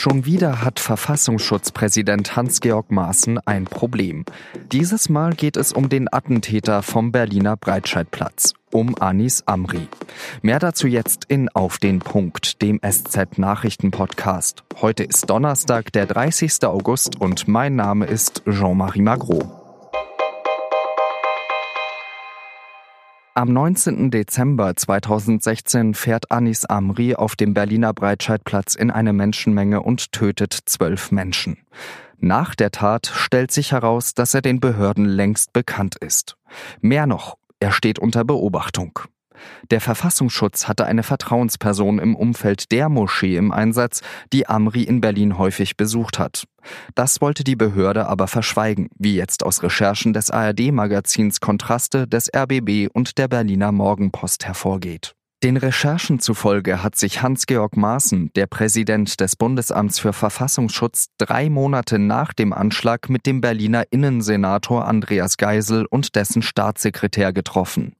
Schon 0.00 0.24
wieder 0.24 0.64
hat 0.64 0.80
Verfassungsschutzpräsident 0.80 2.34
Hans-Georg 2.34 2.90
Maaßen 2.90 3.38
ein 3.44 3.66
Problem. 3.66 4.24
Dieses 4.72 5.10
Mal 5.10 5.34
geht 5.34 5.58
es 5.58 5.74
um 5.74 5.90
den 5.90 6.10
Attentäter 6.10 6.82
vom 6.82 7.12
Berliner 7.12 7.58
Breitscheidplatz, 7.58 8.54
um 8.72 8.96
Anis 8.98 9.42
Amri. 9.44 9.88
Mehr 10.40 10.58
dazu 10.58 10.86
jetzt 10.86 11.26
in 11.28 11.50
Auf 11.50 11.76
den 11.76 11.98
Punkt, 11.98 12.62
dem 12.62 12.80
SZ-Nachrichten-Podcast. 12.82 14.64
Heute 14.80 15.04
ist 15.04 15.28
Donnerstag, 15.28 15.92
der 15.92 16.06
30. 16.06 16.64
August 16.64 17.20
und 17.20 17.46
mein 17.46 17.76
Name 17.76 18.06
ist 18.06 18.42
Jean-Marie 18.46 19.02
Magro. 19.02 19.59
Am 23.40 23.54
19. 23.54 24.10
Dezember 24.10 24.76
2016 24.76 25.94
fährt 25.94 26.30
Anis 26.30 26.66
Amri 26.66 27.14
auf 27.14 27.36
dem 27.36 27.54
Berliner 27.54 27.94
Breitscheidplatz 27.94 28.74
in 28.74 28.90
eine 28.90 29.14
Menschenmenge 29.14 29.80
und 29.80 30.12
tötet 30.12 30.52
zwölf 30.66 31.10
Menschen. 31.10 31.56
Nach 32.18 32.54
der 32.54 32.70
Tat 32.70 33.06
stellt 33.06 33.50
sich 33.50 33.72
heraus, 33.72 34.12
dass 34.12 34.34
er 34.34 34.42
den 34.42 34.60
Behörden 34.60 35.06
längst 35.06 35.54
bekannt 35.54 35.96
ist. 35.96 36.36
Mehr 36.82 37.06
noch, 37.06 37.38
er 37.60 37.72
steht 37.72 37.98
unter 37.98 38.26
Beobachtung. 38.26 38.98
Der 39.70 39.80
Verfassungsschutz 39.80 40.68
hatte 40.68 40.86
eine 40.86 41.02
Vertrauensperson 41.02 41.98
im 41.98 42.16
Umfeld 42.16 42.72
der 42.72 42.88
Moschee 42.88 43.36
im 43.36 43.52
Einsatz, 43.52 44.02
die 44.32 44.48
Amri 44.48 44.82
in 44.82 45.00
Berlin 45.00 45.38
häufig 45.38 45.76
besucht 45.76 46.18
hat. 46.18 46.44
Das 46.94 47.20
wollte 47.20 47.44
die 47.44 47.56
Behörde 47.56 48.06
aber 48.06 48.26
verschweigen, 48.26 48.88
wie 48.98 49.16
jetzt 49.16 49.44
aus 49.44 49.62
Recherchen 49.62 50.12
des 50.12 50.30
ARD-Magazins 50.30 51.40
Kontraste, 51.40 52.06
des 52.06 52.30
RBB 52.34 52.88
und 52.92 53.18
der 53.18 53.28
Berliner 53.28 53.72
Morgenpost 53.72 54.44
hervorgeht. 54.44 55.14
Den 55.42 55.56
Recherchen 55.56 56.20
zufolge 56.20 56.82
hat 56.82 56.96
sich 56.96 57.22
Hans-Georg 57.22 57.74
Maaßen, 57.74 58.30
der 58.36 58.46
Präsident 58.46 59.20
des 59.20 59.36
Bundesamts 59.36 59.98
für 59.98 60.12
Verfassungsschutz, 60.12 61.06
drei 61.16 61.48
Monate 61.48 61.98
nach 61.98 62.34
dem 62.34 62.52
Anschlag 62.52 63.08
mit 63.08 63.24
dem 63.24 63.40
Berliner 63.40 63.84
Innensenator 63.90 64.86
Andreas 64.86 65.38
Geisel 65.38 65.86
und 65.86 66.14
dessen 66.14 66.42
Staatssekretär 66.42 67.32
getroffen. 67.32 67.96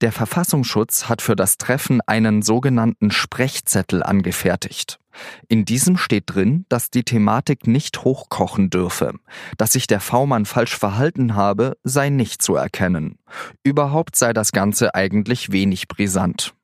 Der 0.00 0.12
Verfassungsschutz 0.12 1.08
hat 1.08 1.22
für 1.22 1.34
das 1.34 1.58
Treffen 1.58 2.00
einen 2.06 2.42
sogenannten 2.42 3.10
Sprechzettel 3.10 4.04
angefertigt. 4.04 5.00
In 5.48 5.64
diesem 5.64 5.96
steht 5.96 6.24
drin, 6.26 6.66
dass 6.68 6.90
die 6.90 7.02
Thematik 7.02 7.66
nicht 7.66 8.04
hochkochen 8.04 8.70
dürfe. 8.70 9.14
Dass 9.56 9.72
sich 9.72 9.88
der 9.88 9.98
V-Mann 9.98 10.46
falsch 10.46 10.76
verhalten 10.76 11.34
habe, 11.34 11.76
sei 11.82 12.10
nicht 12.10 12.42
zu 12.42 12.54
erkennen. 12.54 13.18
Überhaupt 13.64 14.14
sei 14.14 14.32
das 14.32 14.52
Ganze 14.52 14.94
eigentlich 14.94 15.50
wenig 15.50 15.88
brisant. 15.88 16.55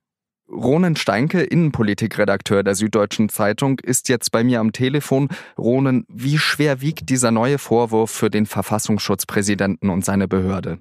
Ronen 0.53 0.97
Steinke, 0.97 1.43
Innenpolitikredakteur 1.43 2.63
der 2.63 2.75
Süddeutschen 2.75 3.29
Zeitung, 3.29 3.79
ist 3.81 4.09
jetzt 4.09 4.31
bei 4.31 4.45
mir 4.45 4.61
am 4.61 4.73
Telefon. 4.73 5.29
Ronen, 5.59 6.05
wie 6.09 6.39
schwer 6.39 6.81
wiegt 6.83 7.09
dieser 7.09 7.31
neue 7.31 7.59
Vorwurf 7.59 8.11
für 8.11 8.29
den 8.29 8.47
Verfassungsschutzpräsidenten 8.47 9.89
und 9.89 10.05
seine 10.05 10.29
Behörde? 10.29 10.79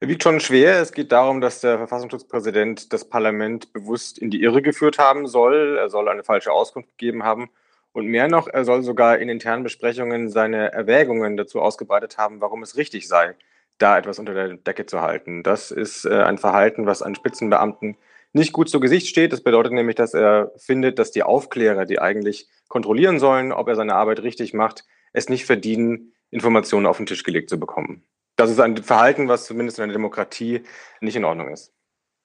Er 0.00 0.08
wiegt 0.08 0.22
schon 0.22 0.40
schwer. 0.40 0.80
Es 0.80 0.92
geht 0.92 1.12
darum, 1.12 1.42
dass 1.42 1.60
der 1.60 1.76
Verfassungsschutzpräsident 1.76 2.92
das 2.92 3.06
Parlament 3.06 3.72
bewusst 3.74 4.18
in 4.18 4.30
die 4.30 4.40
Irre 4.40 4.62
geführt 4.62 4.98
haben 4.98 5.26
soll. 5.26 5.76
Er 5.78 5.90
soll 5.90 6.08
eine 6.08 6.24
falsche 6.24 6.52
Auskunft 6.52 6.96
gegeben 6.96 7.22
haben. 7.22 7.50
Und 7.92 8.06
mehr 8.06 8.28
noch, 8.28 8.48
er 8.48 8.64
soll 8.64 8.82
sogar 8.82 9.18
in 9.18 9.28
internen 9.28 9.64
Besprechungen 9.64 10.30
seine 10.30 10.72
Erwägungen 10.72 11.36
dazu 11.36 11.60
ausgebreitet 11.60 12.16
haben, 12.16 12.40
warum 12.40 12.62
es 12.62 12.76
richtig 12.76 13.08
sei, 13.08 13.34
da 13.78 13.98
etwas 13.98 14.18
unter 14.18 14.32
der 14.32 14.54
Decke 14.54 14.86
zu 14.86 15.02
halten. 15.02 15.42
Das 15.42 15.70
ist 15.70 16.06
äh, 16.06 16.22
ein 16.22 16.38
Verhalten, 16.38 16.86
was 16.86 17.02
einen 17.02 17.16
Spitzenbeamten 17.16 17.96
nicht 18.32 18.52
gut 18.52 18.68
zu 18.68 18.80
Gesicht 18.80 19.08
steht. 19.08 19.32
Das 19.32 19.42
bedeutet 19.42 19.72
nämlich, 19.72 19.96
dass 19.96 20.14
er 20.14 20.52
findet, 20.56 20.98
dass 20.98 21.10
die 21.10 21.22
Aufklärer, 21.22 21.84
die 21.84 22.00
eigentlich 22.00 22.48
kontrollieren 22.68 23.18
sollen, 23.18 23.52
ob 23.52 23.68
er 23.68 23.76
seine 23.76 23.94
Arbeit 23.94 24.22
richtig 24.22 24.54
macht, 24.54 24.84
es 25.12 25.28
nicht 25.28 25.46
verdienen, 25.46 26.12
Informationen 26.30 26.86
auf 26.86 26.96
den 26.96 27.06
Tisch 27.06 27.24
gelegt 27.24 27.50
zu 27.50 27.58
bekommen. 27.58 28.04
Das 28.36 28.50
ist 28.50 28.60
ein 28.60 28.76
Verhalten, 28.76 29.28
was 29.28 29.44
zumindest 29.44 29.78
in 29.78 29.84
einer 29.84 29.92
Demokratie 29.92 30.62
nicht 31.00 31.16
in 31.16 31.24
Ordnung 31.24 31.52
ist. 31.52 31.72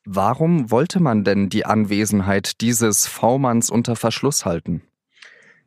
Warum 0.05 0.69
wollte 0.69 0.99
man 0.99 1.23
denn 1.23 1.49
die 1.49 1.65
Anwesenheit 1.65 2.61
dieses 2.61 3.07
V-Manns 3.07 3.71
unter 3.71 3.95
Verschluss 3.95 4.45
halten? 4.45 4.83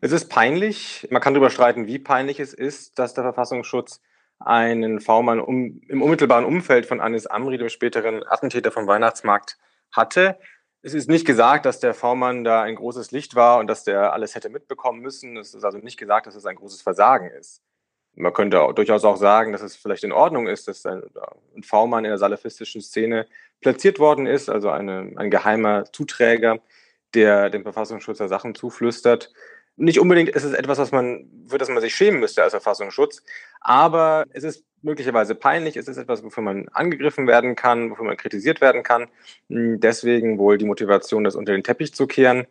Es 0.00 0.12
ist 0.12 0.28
peinlich. 0.28 1.08
Man 1.10 1.20
kann 1.20 1.34
darüber 1.34 1.50
streiten, 1.50 1.88
wie 1.88 1.98
peinlich 1.98 2.38
es 2.38 2.54
ist, 2.54 3.00
dass 3.00 3.14
der 3.14 3.24
Verfassungsschutz 3.24 4.00
einen 4.38 5.00
V-Mann 5.00 5.40
um, 5.40 5.80
im 5.88 6.02
unmittelbaren 6.02 6.44
Umfeld 6.44 6.86
von 6.86 7.00
Anis 7.00 7.26
Amri, 7.26 7.58
dem 7.58 7.68
späteren 7.68 8.22
Attentäter 8.24 8.70
vom 8.70 8.86
Weihnachtsmarkt, 8.86 9.58
hatte. 9.92 10.38
Es 10.82 10.94
ist 10.94 11.08
nicht 11.08 11.26
gesagt, 11.26 11.66
dass 11.66 11.80
der 11.80 11.94
V-Mann 11.94 12.44
da 12.44 12.62
ein 12.62 12.76
großes 12.76 13.10
Licht 13.10 13.34
war 13.34 13.58
und 13.58 13.66
dass 13.66 13.84
der 13.84 14.12
alles 14.12 14.34
hätte 14.34 14.48
mitbekommen 14.48 15.00
müssen. 15.00 15.36
Es 15.36 15.54
ist 15.54 15.64
also 15.64 15.78
nicht 15.78 15.98
gesagt, 15.98 16.26
dass 16.26 16.34
es 16.34 16.46
ein 16.46 16.56
großes 16.56 16.82
Versagen 16.82 17.30
ist. 17.30 17.62
Man 18.14 18.32
könnte 18.32 18.60
auch, 18.62 18.72
durchaus 18.72 19.04
auch 19.04 19.16
sagen, 19.16 19.52
dass 19.52 19.62
es 19.62 19.76
vielleicht 19.76 20.04
in 20.04 20.12
Ordnung 20.12 20.48
ist, 20.48 20.66
dass 20.66 20.84
ein, 20.86 21.02
V-Mann 21.62 22.04
in 22.04 22.10
der 22.10 22.18
salafistischen 22.18 22.80
Szene 22.80 23.26
platziert 23.60 23.98
worden 23.98 24.26
ist, 24.26 24.48
also 24.48 24.70
eine, 24.70 25.12
ein 25.16 25.30
geheimer 25.30 25.84
Zuträger, 25.92 26.58
der 27.14 27.50
dem 27.50 27.62
Verfassungsschutz 27.62 28.18
Sachen 28.18 28.54
zuflüstert. 28.54 29.32
Nicht 29.78 30.00
unbedingt 30.00 30.30
ist 30.30 30.44
es 30.44 30.52
etwas, 30.52 30.78
was 30.78 30.92
man, 30.92 31.30
für 31.48 31.56
das 31.56 31.68
man 31.68 31.80
sich 31.80 31.94
schämen 31.94 32.20
müsste 32.20 32.42
als 32.42 32.52
Verfassungsschutz, 32.52 33.22
aber 33.60 34.24
es 34.30 34.42
ist 34.42 34.64
möglicherweise 34.82 35.34
peinlich. 35.34 35.76
Es 35.76 35.88
ist 35.88 35.96
etwas, 35.96 36.22
wofür 36.22 36.42
man 36.42 36.68
angegriffen 36.72 37.26
werden 37.26 37.56
kann, 37.56 37.90
wofür 37.90 38.04
man 38.04 38.16
kritisiert 38.16 38.60
werden 38.60 38.82
kann. 38.82 39.06
Hm, 39.48 39.80
deswegen 39.80 40.38
wohl 40.38 40.58
die 40.58 40.64
Motivation, 40.64 41.24
das 41.24 41.36
unter 41.36 41.52
den 41.52 41.64
Teppich 41.64 41.94
zu 41.94 42.06
kehren. 42.06 42.46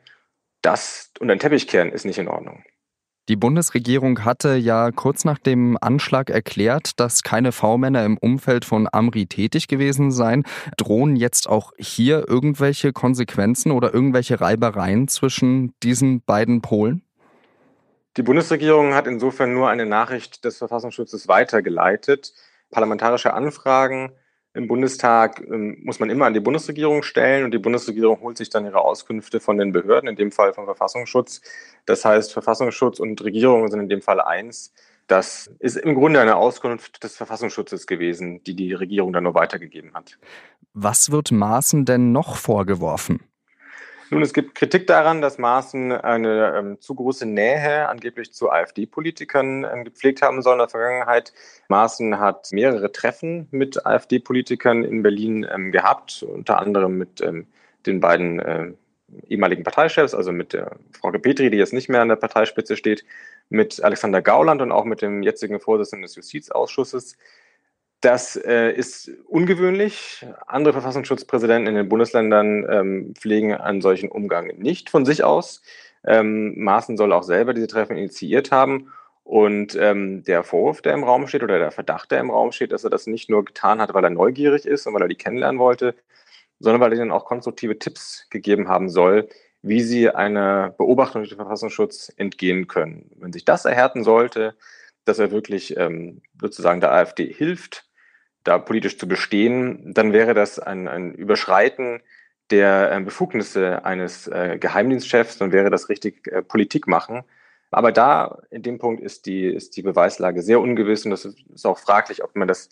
Das 0.62 1.12
unter 1.20 1.36
den 1.36 1.40
Teppich 1.40 1.68
kehren 1.68 1.92
ist 1.92 2.06
nicht 2.06 2.18
in 2.18 2.28
Ordnung. 2.28 2.64
Die 3.30 3.36
Bundesregierung 3.36 4.24
hatte 4.24 4.56
ja 4.56 4.90
kurz 4.92 5.26
nach 5.26 5.38
dem 5.38 5.78
Anschlag 5.82 6.30
erklärt, 6.30 6.98
dass 6.98 7.24
keine 7.24 7.52
V-Männer 7.52 8.06
im 8.06 8.18
Umfeld 8.18 8.64
von 8.64 8.88
Amri 8.90 9.26
tätig 9.26 9.68
gewesen 9.68 10.12
seien. 10.12 10.44
Drohen 10.78 11.18
jetzt 11.18 11.50
auch 11.50 11.74
hier 11.78 12.24
irgendwelche 12.30 12.94
Konsequenzen 12.94 13.74
oder 13.74 13.94
irgendwelche 13.94 14.40
Reibereien 14.40 15.10
zwischen 15.10 15.74
diesen 15.84 16.22
beiden 16.22 16.62
Polen? 16.62 17.02
Die 18.18 18.24
Bundesregierung 18.24 18.96
hat 18.96 19.06
insofern 19.06 19.54
nur 19.54 19.70
eine 19.70 19.86
Nachricht 19.86 20.44
des 20.44 20.58
Verfassungsschutzes 20.58 21.28
weitergeleitet. 21.28 22.34
Parlamentarische 22.72 23.34
Anfragen 23.34 24.12
im 24.56 24.68
Bundestag 24.68 25.40
ähm, 25.40 25.78
muss 25.84 26.00
man 26.00 26.10
immer 26.10 26.26
an 26.26 26.34
die 26.34 26.40
Bundesregierung 26.40 27.04
stellen 27.04 27.46
und 27.46 27.52
die 27.52 27.60
Bundesregierung 27.60 28.20
holt 28.22 28.38
sich 28.38 28.50
dann 28.50 28.66
ihre 28.66 28.82
Auskünfte 28.82 29.40
von 29.40 29.60
den 29.60 29.72
Behörden, 29.72 30.10
in 30.10 30.16
dem 30.16 30.32
Fall 30.32 30.54
vom 30.54 30.66
Verfassungsschutz. 30.66 31.42
Das 31.86 32.04
heißt, 32.06 32.34
Verfassungsschutz 32.34 33.00
und 33.00 33.24
Regierung 33.24 33.68
sind 33.68 33.82
in 33.82 33.90
dem 33.90 34.02
Fall 34.02 34.20
eins. 34.20 34.74
Das 35.06 35.52
ist 35.60 35.78
im 35.78 35.94
Grunde 35.94 36.20
eine 36.20 36.38
Auskunft 36.38 37.04
des 37.04 37.16
Verfassungsschutzes 37.16 37.86
gewesen, 37.86 38.44
die 38.44 38.56
die 38.56 38.74
Regierung 38.74 39.14
dann 39.14 39.26
nur 39.26 39.36
weitergegeben 39.36 39.94
hat. 39.94 40.18
Was 40.74 41.12
wird 41.12 41.32
Maaßen 41.32 41.86
denn 41.86 42.12
noch 42.12 42.36
vorgeworfen? 42.36 43.20
Nun, 44.10 44.22
es 44.22 44.34
gibt 44.34 44.56
Kritik 44.56 44.88
daran, 44.88 45.22
dass 45.22 45.38
Maaßen 45.38 45.92
eine 45.92 46.56
ähm, 46.58 46.80
zu 46.80 46.96
große 46.96 47.26
Nähe 47.26 47.90
angeblich 47.90 48.32
zu 48.34 48.50
AfD-Politikern 48.50 49.66
ähm, 49.66 49.84
gepflegt 49.84 50.22
haben 50.22 50.42
soll 50.42 50.54
in 50.54 50.60
der 50.60 50.70
Vergangenheit. 50.70 51.34
Maaßen 51.68 52.20
hat 52.20 52.50
mehrere 52.52 52.92
Treffen 52.92 53.48
mit 53.52 53.86
AfD-Politikern 53.86 54.84
in 54.84 55.04
Berlin 55.04 55.46
ähm, 55.52 55.72
gehabt, 55.72 56.24
unter 56.24 56.60
anderem 56.60 56.98
mit 56.98 57.20
ähm, 57.22 57.48
den 57.86 58.00
beiden 58.00 58.40
äh, 58.40 58.72
ehemaligen 59.28 59.64
Parteichefs, 59.64 60.14
also 60.14 60.32
mit 60.32 60.54
der 60.54 60.78
Frau 61.00 61.12
Petri, 61.12 61.50
die 61.50 61.58
jetzt 61.58 61.74
nicht 61.74 61.90
mehr 61.90 62.02
an 62.02 62.10
der 62.10 62.16
Parteispitze 62.16 62.78
steht, 62.78 63.04
mit 63.50 63.84
Alexander 63.84 64.22
Gauland 64.22 64.62
und 64.62 64.72
auch 64.72 64.86
mit 64.86 65.02
dem 65.02 65.22
jetzigen 65.22 65.60
Vorsitzenden 65.60 66.04
des 66.04 66.16
Justizausschusses. 66.16 67.18
Das 68.02 68.36
äh, 68.36 68.72
ist 68.72 69.10
ungewöhnlich. 69.26 70.26
Andere 70.46 70.74
Verfassungsschutzpräsidenten 70.74 71.68
in 71.68 71.76
den 71.76 71.90
Bundesländern 71.90 72.66
ähm, 72.70 73.14
pflegen 73.16 73.56
einen 73.56 73.82
solchen 73.82 74.10
Umgang 74.10 74.48
nicht 74.58 74.90
von 74.92 75.04
sich 75.04 75.24
aus. 75.24 75.64
Ähm, 76.06 76.54
Maaßen 76.64 76.96
soll 76.96 77.12
auch 77.12 77.24
selber 77.24 77.54
diese 77.54 77.68
Treffen 77.68 77.98
initiiert 77.98 78.52
haben. 78.52 78.92
Und 79.24 79.76
ähm, 79.76 80.24
der 80.24 80.44
Vorwurf, 80.44 80.82
der 80.82 80.94
im 80.94 81.04
Raum 81.04 81.28
steht, 81.28 81.44
oder 81.44 81.60
der 81.60 81.72
Verdacht, 81.72 82.12
der 82.12 82.20
im 82.20 82.30
Raum 82.30 82.52
steht, 82.52 82.72
dass 82.72 82.84
er 82.84 82.90
das 82.90 83.08
nicht 83.08 83.30
nur 83.30 83.44
getan 83.44 83.82
hat, 83.82 83.94
weil 83.94 84.04
er 84.04 84.10
neugierig 84.10 84.66
ist 84.66 84.88
und 84.88 84.94
weil 84.94 85.02
er 85.02 85.10
die 85.10 85.16
kennenlernen 85.16 85.60
wollte, 85.60 85.96
sondern 86.60 86.82
weil 86.82 86.94
er 86.94 87.00
ihnen 87.00 87.12
auch 87.12 87.26
konstruktive 87.26 87.78
Tipps 87.78 88.28
gegeben 88.30 88.70
haben 88.70 88.90
soll, 88.90 89.28
wie 89.64 89.82
sie 89.82 90.10
einer 90.10 90.70
Beobachtung 90.70 91.22
durch 91.22 91.30
den 91.30 91.38
Verfassungsschutz 91.38 92.14
entgehen 92.16 92.68
können. 92.68 93.12
Wenn 93.18 93.34
sich 93.34 93.44
das 93.44 93.66
erhärten 93.66 94.04
sollte, 94.04 94.56
dass 95.04 95.20
er 95.20 95.32
wirklich 95.32 95.76
ähm, 95.78 96.22
sozusagen 96.40 96.80
der 96.80 96.94
AfD 96.94 97.32
hilft, 97.32 97.87
da 98.48 98.58
politisch 98.58 98.98
zu 98.98 99.08
bestehen, 99.08 99.94
dann 99.94 100.14
wäre 100.14 100.34
das 100.34 100.60
ein, 100.60 100.88
ein 100.88 101.14
Überschreiten 101.14 102.02
der 102.50 102.92
äh, 102.92 103.02
Befugnisse 103.02 103.84
eines 103.84 104.28
äh, 104.28 104.58
Geheimdienstchefs, 104.60 105.38
dann 105.38 105.52
wäre 105.52 105.70
das 105.70 105.90
richtig 105.90 106.28
äh, 106.28 106.42
Politik 106.42 106.88
machen. 106.88 107.24
Aber 107.72 107.92
da, 107.92 108.40
in 108.50 108.64
dem 108.64 108.80
Punkt, 108.80 109.02
ist 109.02 109.26
die, 109.26 109.46
ist 109.46 109.76
die 109.76 109.82
Beweislage 109.82 110.42
sehr 110.42 110.62
ungewiss 110.62 111.06
und 111.06 111.12
es 111.12 111.26
ist 111.26 111.66
auch 111.66 111.78
fraglich, 111.78 112.24
ob 112.24 112.36
man 112.38 112.48
das 112.48 112.70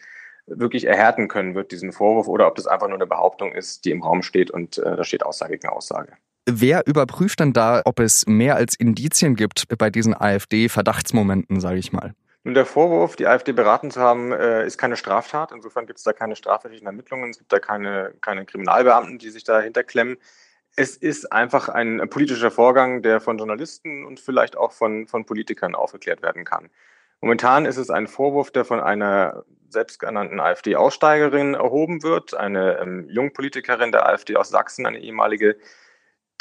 wirklich 0.48 0.86
erhärten 0.86 1.28
können 1.28 1.56
wird, 1.56 1.72
diesen 1.72 1.92
Vorwurf, 1.92 2.30
oder 2.30 2.48
ob 2.48 2.56
das 2.56 2.68
einfach 2.68 2.88
nur 2.88 2.98
eine 2.98 3.08
Behauptung 3.08 3.52
ist, 3.52 3.84
die 3.84 3.92
im 3.92 4.04
Raum 4.04 4.22
steht 4.22 4.52
und 4.52 4.78
da 4.78 5.04
steht 5.04 5.26
Aussage 5.26 5.58
gegen 5.58 5.68
Aussage. 5.68 6.14
Wer 6.48 6.86
überprüft 6.86 7.40
denn 7.40 7.52
da, 7.52 7.82
ob 7.84 8.00
es 8.00 8.28
mehr 8.28 8.56
als 8.56 8.76
Indizien 8.76 9.36
gibt 9.36 9.66
bei 9.80 9.90
diesen 9.90 10.14
AfD-Verdachtsmomenten, 10.14 11.60
sage 11.60 11.80
ich 11.80 11.92
mal? 11.92 12.14
Nun, 12.46 12.54
der 12.54 12.68
Vorwurf, 12.68 13.16
die 13.16 13.26
AfD 13.26 13.54
beraten 13.54 13.90
zu 13.90 14.00
haben, 14.00 14.32
äh, 14.32 14.68
ist 14.68 14.78
keine 14.78 14.98
Straftat. 14.98 15.52
Insofern 15.52 15.88
gibt 15.88 15.98
es 15.98 16.04
da 16.04 16.14
keine 16.14 16.36
strafrechtlichen 16.36 16.86
Ermittlungen. 16.86 17.32
Es 17.32 17.40
gibt 17.40 17.52
da 17.52 17.58
keine, 17.58 18.14
keine 18.22 18.46
Kriminalbeamten, 18.46 19.18
die 19.18 19.32
sich 19.32 19.44
dahinter 19.44 19.84
klemmen. 19.84 20.18
Es 20.76 20.96
ist 20.96 21.32
einfach 21.32 21.70
ein 21.70 22.08
politischer 22.08 22.52
Vorgang, 22.52 23.02
der 23.02 23.20
von 23.20 23.40
Journalisten 23.40 24.06
und 24.06 24.20
vielleicht 24.20 24.58
auch 24.58 24.74
von, 24.74 25.08
von 25.08 25.26
Politikern 25.26 25.74
aufgeklärt 25.74 26.22
werden 26.22 26.46
kann. 26.46 26.70
Momentan 27.20 27.66
ist 27.66 27.78
es 27.78 27.90
ein 27.90 28.06
Vorwurf, 28.06 28.52
der 28.52 28.64
von 28.64 28.80
einer 28.80 29.44
selbstgenannten 29.70 30.40
AfD-Aussteigerin 30.40 31.56
erhoben 31.56 32.04
wird, 32.04 32.36
eine 32.36 32.78
ähm, 32.78 33.10
Jungpolitikerin 33.10 33.92
der 33.92 34.08
AfD 34.08 34.36
aus 34.36 34.50
Sachsen, 34.50 34.86
eine 34.86 35.00
ehemalige. 35.00 35.58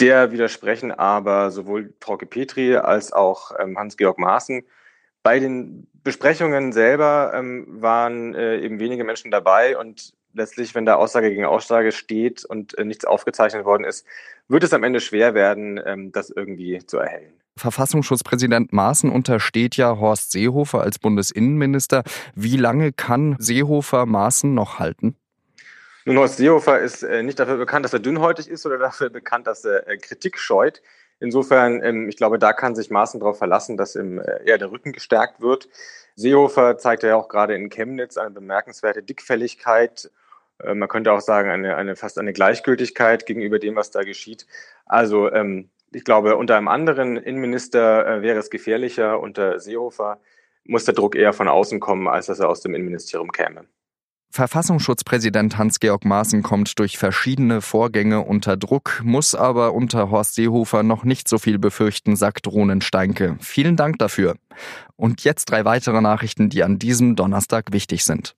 Der 0.01 0.33
widersprechen 0.33 0.93
aber 0.93 1.51
sowohl 1.51 1.95
Trauke 1.99 2.27
Petri 2.27 2.77
als 2.77 3.15
auch 3.15 3.53
ähm, 3.59 3.79
Hans-Georg 3.79 4.19
Maaßen 4.19 4.67
bei 5.23 5.41
den 5.41 5.89
Besprechungen 6.05 6.73
selber 6.73 7.33
ähm, 7.35 7.67
waren 7.69 8.35
äh, 8.35 8.59
eben 8.61 8.79
wenige 8.79 9.05
Menschen 9.05 9.31
dabei 9.31 9.77
und 9.77 10.13
letztlich, 10.35 10.75
wenn 10.75 10.85
da 10.85 10.97
Aussage 10.97 11.31
gegen 11.31 11.45
Aussage 11.47 11.93
steht 11.93 12.45
und 12.45 12.77
äh, 12.77 12.85
nichts 12.85 13.05
aufgezeichnet 13.05 13.65
worden 13.65 13.85
ist, 13.85 14.07
wird 14.49 14.65
es 14.65 14.73
am 14.73 14.83
Ende 14.83 15.01
schwer 15.01 15.35
werden, 15.35 15.81
ähm, 15.85 16.13
das 16.13 16.31
irgendwie 16.31 16.85
zu 16.87 16.99
erhellen. 16.99 17.33
Verfassungsschutzpräsident 17.57 18.73
Maaßen 18.73 19.11
untersteht 19.11 19.77
ja 19.77 19.99
Horst 19.99 20.33
Seehofer 20.33 20.81
als 20.81 20.99
Bundesinnenminister. 20.99 22.03
Wie 22.35 22.57
lange 22.57 22.93
kann 22.93 23.37
Seehofer 23.39 24.07
Maaßen 24.07 24.53
noch 24.53 24.81
halten? 24.81 25.17
Nun, 26.05 26.19
Horst 26.19 26.37
Seehofer 26.37 26.81
ist 26.81 27.03
äh, 27.03 27.23
nicht 27.23 27.39
dafür 27.39 27.57
bekannt, 27.57 27.85
dass 27.85 27.93
er 27.93 28.01
dünnhäutig 28.01 28.49
ist 28.49 28.67
oder 28.67 28.77
dafür 28.77 29.09
bekannt, 29.09 29.47
dass 29.47 29.65
er 29.65 29.89
äh, 29.89 29.97
Kritik 29.97 30.39
scheut. 30.39 30.83
Insofern, 31.21 31.83
ähm, 31.83 32.09
ich 32.09 32.17
glaube, 32.17 32.39
da 32.39 32.53
kann 32.53 32.75
sich 32.75 32.91
Maaßen 32.91 33.21
darauf 33.21 33.39
verlassen, 33.39 33.77
dass 33.77 33.97
ihm 33.97 34.19
äh, 34.19 34.45
eher 34.45 34.59
der 34.59 34.71
Rücken 34.71 34.93
gestärkt 34.93 35.41
wird. 35.41 35.69
Seehofer 36.17 36.79
zeigt 36.79 37.03
ja 37.03 37.17
auch 37.17 37.29
gerade 37.29 37.55
in 37.55 37.71
Chemnitz 37.71 38.17
eine 38.17 38.31
bemerkenswerte 38.31 39.03
Dickfälligkeit. 39.03 40.11
Äh, 40.63 40.75
man 40.75 40.89
könnte 40.89 41.13
auch 41.13 41.21
sagen, 41.21 41.51
eine, 41.51 41.77
eine 41.77 41.97
fast 41.97 42.19
eine 42.19 42.33
Gleichgültigkeit 42.33 43.27
gegenüber 43.27 43.59
dem, 43.59 43.77
was 43.77 43.91
da 43.91 44.03
geschieht. 44.03 44.47
Also 44.87 45.31
ähm, 45.33 45.71
ich 45.93 46.05
glaube, 46.05 46.37
unter 46.37 46.57
einem 46.57 46.69
anderen 46.69 47.17
Innenminister 47.17 48.07
äh, 48.07 48.23
wäre 48.23 48.39
es 48.39 48.51
gefährlicher. 48.51 49.21
Unter 49.21 49.61
Seehofer 49.61 50.21
muss 50.65 50.85
der 50.85 50.95
Druck 50.95 51.15
eher 51.15 51.33
von 51.33 51.49
außen 51.49 51.81
kommen, 51.81 52.09
als 52.09 52.27
dass 52.27 52.41
er 52.41 52.49
aus 52.49 52.61
dem 52.61 52.75
Innenministerium 52.75 53.31
käme. 53.31 53.67
Verfassungsschutzpräsident 54.35 55.59
Hans-Georg 55.59 56.05
Maaßen 56.05 56.43
kommt 56.43 56.81
durch 56.81 56.99
verschiedene 56.99 57.61
Vorgänge 57.61 58.21
unter 58.23 58.57
Druck, 58.57 59.01
muss 59.05 59.37
aber 59.37 59.75
unter 59.75 60.11
Horst 60.11 60.35
Seehofer 60.35 60.83
noch 60.83 61.05
nicht 61.05 61.29
so 61.29 61.39
viel 61.39 61.61
befürchten, 61.61 62.17
sagt 62.17 62.49
Ronen 62.49 62.81
Steinke. 62.81 63.37
Vielen 63.39 63.77
Dank 63.77 64.01
dafür. 64.01 64.35
Und 64.97 65.23
jetzt 65.23 65.45
drei 65.53 65.65
weitere 65.65 66.01
Nachrichten, 66.01 66.49
die 66.49 66.65
an 66.65 66.81
diesem 66.81 67.15
Donnerstag 67.15 67.71
wichtig 67.71 68.05
sind. 68.05 68.35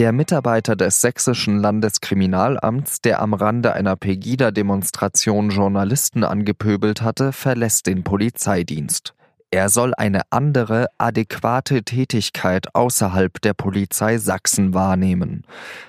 Der 0.00 0.10
Mitarbeiter 0.10 0.74
des 0.74 1.00
sächsischen 1.00 1.60
Landeskriminalamts, 1.60 3.00
der 3.02 3.22
am 3.22 3.34
Rande 3.34 3.72
einer 3.74 3.94
Pegida-Demonstration 3.94 5.50
Journalisten 5.50 6.24
angepöbelt 6.24 7.02
hatte, 7.02 7.32
verlässt 7.32 7.86
den 7.86 8.02
Polizeidienst. 8.02 9.14
Er 9.50 9.70
soll 9.70 9.94
eine 9.94 10.20
andere, 10.28 10.88
adäquate 10.98 11.82
Tätigkeit 11.82 12.74
außerhalb 12.74 13.40
der 13.40 13.54
Polizei 13.54 14.18
Sachsen 14.18 14.74
wahrnehmen. 14.74 15.44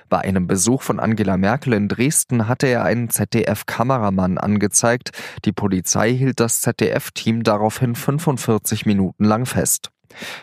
Bei 0.08 0.20
einem 0.20 0.46
Besuch 0.46 0.80
von 0.80 0.98
Angela 0.98 1.36
Merkel 1.36 1.74
in 1.74 1.86
Dresden 1.86 2.48
hatte 2.48 2.68
er 2.68 2.84
einen 2.84 3.10
ZDF-Kameramann 3.10 4.38
angezeigt. 4.38 5.10
Die 5.44 5.52
Polizei 5.52 6.10
hielt 6.10 6.40
das 6.40 6.62
ZDF-Team 6.62 7.42
daraufhin 7.42 7.94
45 7.94 8.86
Minuten 8.86 9.24
lang 9.24 9.44
fest. 9.44 9.90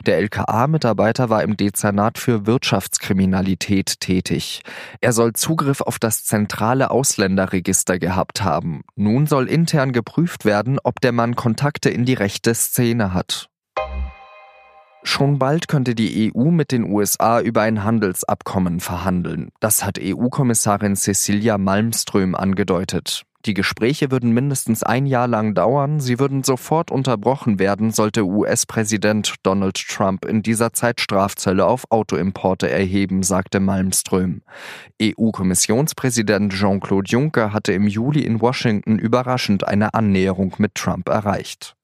Der 0.06 0.18
LKA-Mitarbeiter 0.18 1.30
war 1.30 1.44
im 1.44 1.58
Dezernat 1.58 2.18
für 2.18 2.46
Wirtschaftskriminalität 2.46 4.00
tätig. 4.00 4.62
Er 5.02 5.14
soll 5.14 5.34
Zugriff 5.34 5.82
auf 5.82 6.00
das 6.00 6.26
zentrale 6.26 6.92
Ausländerregister 6.92 8.00
gehabt 8.00 8.44
haben. 8.44 8.84
Nun 8.96 9.28
soll 9.28 9.48
intern 9.48 9.92
geprüft 9.92 10.46
werden, 10.46 10.80
ob 10.84 11.02
der 11.02 11.12
Mann 11.12 11.36
Kontakte 11.36 11.90
in 11.90 12.06
die 12.06 12.14
rechte 12.14 12.54
Szene 12.56 13.14
hat. 13.14 13.50
Schon 15.04 15.40
bald 15.40 15.70
könnte 15.70 15.96
die 15.96 16.34
EU 16.36 16.52
mit 16.52 16.74
den 16.74 16.84
USA 16.84 17.40
über 17.40 17.62
ein 17.62 17.86
Handelsabkommen 17.86 18.82
verhandeln. 18.82 19.52
Das 19.62 19.86
hat 19.86 19.98
EU-Kommissarin 20.00 20.98
Cecilia 20.98 21.58
Malmström 21.58 22.36
angedeutet. 22.36 23.24
Die 23.46 23.54
Gespräche 23.54 24.12
würden 24.12 24.32
mindestens 24.32 24.84
ein 24.84 25.06
Jahr 25.06 25.28
lang 25.28 25.54
dauern, 25.54 26.00
sie 26.00 26.20
würden 26.20 26.44
sofort 26.44 26.92
unterbrochen 26.92 27.60
werden, 27.60 27.92
sollte 27.92 28.26
US-Präsident 28.26 29.36
Donald 29.44 29.76
Trump 29.76 30.26
in 30.26 30.42
dieser 30.42 30.74
Zeit 30.74 31.00
Strafzölle 31.00 31.66
auf 31.66 31.86
Autoimporte 31.90 32.70
erheben, 32.70 33.24
sagte 33.24 33.60
Malmström. 33.60 34.42
EU-Kommissionspräsident 35.02 36.52
Jean-Claude 36.52 37.10
Juncker 37.10 37.54
hatte 37.54 37.74
im 37.74 37.88
Juli 37.88 38.22
in 38.22 38.42
Washington 38.42 39.00
überraschend 39.00 39.68
eine 39.68 39.94
Annäherung 39.94 40.56
mit 40.58 40.76
Trump 40.76 41.08
erreicht. 41.08 41.76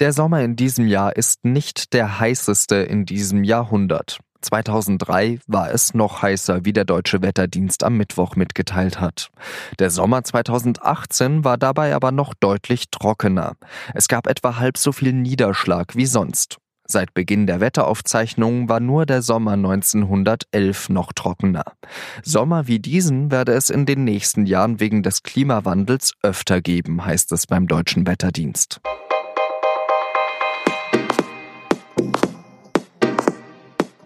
Der 0.00 0.12
Sommer 0.12 0.42
in 0.42 0.54
diesem 0.54 0.86
Jahr 0.86 1.16
ist 1.16 1.44
nicht 1.44 1.92
der 1.92 2.20
heißeste 2.20 2.76
in 2.76 3.04
diesem 3.04 3.42
Jahrhundert. 3.42 4.20
2003 4.40 5.40
war 5.46 5.70
es 5.70 5.94
noch 5.94 6.22
heißer, 6.22 6.64
wie 6.64 6.72
der 6.72 6.84
deutsche 6.84 7.22
Wetterdienst 7.22 7.82
am 7.84 7.96
Mittwoch 7.96 8.36
mitgeteilt 8.36 9.00
hat. 9.00 9.30
Der 9.78 9.90
Sommer 9.90 10.22
2018 10.22 11.44
war 11.44 11.58
dabei 11.58 11.94
aber 11.94 12.12
noch 12.12 12.34
deutlich 12.34 12.90
trockener. 12.90 13.54
Es 13.94 14.08
gab 14.08 14.26
etwa 14.26 14.58
halb 14.58 14.78
so 14.78 14.92
viel 14.92 15.12
Niederschlag 15.12 15.96
wie 15.96 16.06
sonst. 16.06 16.58
Seit 16.90 17.12
Beginn 17.12 17.46
der 17.46 17.60
Wetteraufzeichnungen 17.60 18.70
war 18.70 18.80
nur 18.80 19.04
der 19.04 19.20
Sommer 19.20 19.52
1911 19.52 20.88
noch 20.88 21.12
trockener. 21.12 21.64
Sommer 22.22 22.66
wie 22.66 22.78
diesen 22.78 23.30
werde 23.30 23.52
es 23.52 23.68
in 23.68 23.84
den 23.84 24.04
nächsten 24.04 24.46
Jahren 24.46 24.80
wegen 24.80 25.02
des 25.02 25.22
Klimawandels 25.22 26.14
öfter 26.22 26.62
geben, 26.62 27.04
heißt 27.04 27.30
es 27.32 27.46
beim 27.46 27.66
deutschen 27.66 28.06
Wetterdienst. 28.06 28.80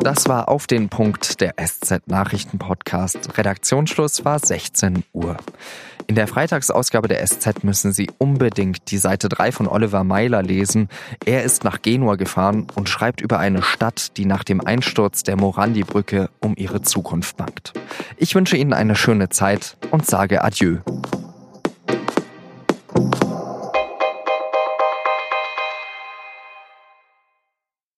Das 0.02 0.28
war 0.28 0.48
auf 0.48 0.66
den 0.66 0.88
Punkt 0.88 1.40
der 1.40 1.54
SZ 1.64 2.08
Nachrichten 2.08 2.58
Podcast. 2.58 3.38
Redaktionsschluss 3.38 4.24
war 4.24 4.40
16 4.40 5.04
Uhr. 5.12 5.36
In 6.08 6.16
der 6.16 6.26
Freitagsausgabe 6.26 7.06
der 7.06 7.24
SZ 7.24 7.62
müssen 7.62 7.92
Sie 7.92 8.10
unbedingt 8.18 8.90
die 8.90 8.98
Seite 8.98 9.28
3 9.28 9.52
von 9.52 9.68
Oliver 9.68 10.02
Meiler 10.02 10.42
lesen. 10.42 10.88
Er 11.24 11.44
ist 11.44 11.62
nach 11.62 11.82
Genua 11.82 12.16
gefahren 12.16 12.66
und 12.74 12.88
schreibt 12.88 13.20
über 13.20 13.38
eine 13.38 13.62
Stadt, 13.62 14.16
die 14.16 14.24
nach 14.24 14.42
dem 14.42 14.60
Einsturz 14.60 15.22
der 15.22 15.36
Morandi-Brücke 15.36 16.30
um 16.40 16.54
ihre 16.56 16.82
Zukunft 16.82 17.36
bangt. 17.36 17.72
Ich 18.16 18.34
wünsche 18.34 18.56
Ihnen 18.56 18.72
eine 18.72 18.96
schöne 18.96 19.28
Zeit 19.28 19.76
und 19.92 20.04
sage 20.04 20.42
Adieu. 20.42 20.78